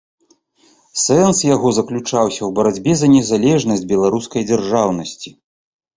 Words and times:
Сэнс 1.01 1.37
яго 1.55 1.69
заключаўся 1.79 2.35
ў 2.45 2.49
барацьбе 2.61 2.95
за 3.03 3.07
незалежнасць 3.17 3.87
беларускай 3.93 4.41
дзяржаўнасці. 4.53 5.29